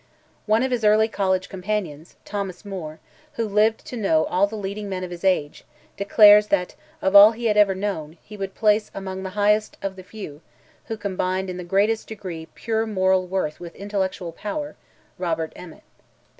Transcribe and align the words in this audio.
One 0.47 0.63
of 0.63 0.71
his 0.71 0.83
early 0.83 1.07
college 1.07 1.47
companions—Thomas 1.47 2.65
Moore—who 2.65 3.47
lived 3.47 3.85
to 3.85 3.95
know 3.95 4.23
all 4.25 4.47
the 4.47 4.55
leading 4.55 4.89
men 4.89 5.03
of 5.03 5.11
his 5.11 5.23
age, 5.23 5.63
declares 5.95 6.47
that 6.47 6.73
of 7.03 7.15
all 7.15 7.33
he 7.33 7.45
had 7.45 7.55
ever 7.55 7.75
known, 7.75 8.17
he 8.23 8.35
would 8.35 8.55
place 8.55 8.89
among 8.95 9.21
"the 9.21 9.29
highest 9.37 9.77
of 9.83 9.95
the 9.95 10.03
few" 10.03 10.41
who 10.85 10.97
combined 10.97 11.51
in 11.51 11.57
"the 11.57 11.63
greatest 11.63 12.07
degree 12.07 12.47
pure 12.55 12.87
moral 12.87 13.27
worth 13.27 13.59
with 13.59 13.75
intellectual 13.75 14.31
power"—Robert 14.31 15.53
Emmet. 15.55 15.83